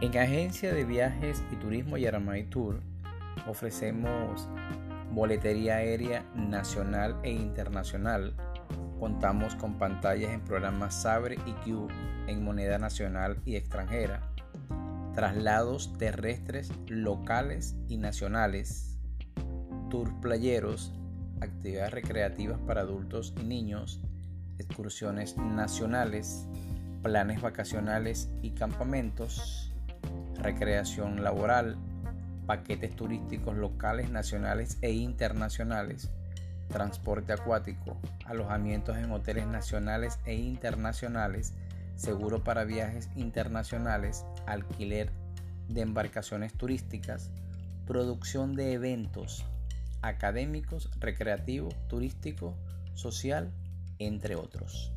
En 0.00 0.16
Agencia 0.16 0.72
de 0.72 0.84
Viajes 0.84 1.42
y 1.50 1.56
Turismo 1.56 1.96
Yaramay 1.96 2.44
Tour 2.44 2.78
ofrecemos 3.48 4.48
boletería 5.12 5.78
aérea 5.78 6.24
nacional 6.36 7.16
e 7.24 7.32
internacional. 7.32 8.32
Contamos 9.00 9.56
con 9.56 9.76
pantallas 9.76 10.30
en 10.30 10.40
programas 10.42 11.02
Sabre 11.02 11.36
y 11.46 11.52
Q 11.68 11.88
en 12.28 12.44
moneda 12.44 12.78
nacional 12.78 13.38
y 13.44 13.56
extranjera, 13.56 14.22
traslados 15.16 15.98
terrestres 15.98 16.70
locales 16.86 17.74
y 17.88 17.96
nacionales, 17.96 19.00
tours 19.90 20.12
playeros, 20.22 20.94
actividades 21.40 21.92
recreativas 21.92 22.60
para 22.68 22.82
adultos 22.82 23.34
y 23.40 23.42
niños, 23.42 24.00
excursiones 24.58 25.36
nacionales, 25.38 26.46
planes 27.02 27.42
vacacionales 27.42 28.30
y 28.42 28.52
campamentos, 28.52 29.72
recreación 30.38 31.22
laboral, 31.22 31.76
paquetes 32.46 32.94
turísticos 32.96 33.56
locales, 33.56 34.10
nacionales 34.10 34.78
e 34.82 34.92
internacionales, 34.92 36.10
transporte 36.68 37.32
acuático, 37.32 37.96
alojamientos 38.24 38.96
en 38.96 39.10
hoteles 39.10 39.46
nacionales 39.46 40.18
e 40.24 40.34
internacionales, 40.34 41.54
seguro 41.96 42.44
para 42.44 42.64
viajes 42.64 43.08
internacionales, 43.16 44.24
alquiler 44.46 45.10
de 45.68 45.82
embarcaciones 45.82 46.54
turísticas, 46.54 47.30
producción 47.86 48.54
de 48.54 48.72
eventos 48.72 49.44
académicos, 50.02 50.90
recreativo, 51.00 51.70
turístico, 51.88 52.54
social, 52.94 53.50
entre 53.98 54.36
otros. 54.36 54.92